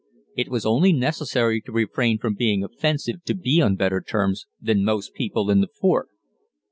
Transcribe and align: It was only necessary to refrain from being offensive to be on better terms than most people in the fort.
It 0.35 0.49
was 0.49 0.65
only 0.65 0.93
necessary 0.93 1.61
to 1.61 1.71
refrain 1.71 2.17
from 2.17 2.33
being 2.33 2.63
offensive 2.63 3.23
to 3.25 3.35
be 3.35 3.61
on 3.61 3.75
better 3.75 4.01
terms 4.01 4.47
than 4.59 4.83
most 4.83 5.13
people 5.13 5.51
in 5.51 5.61
the 5.61 5.69
fort. 5.79 6.09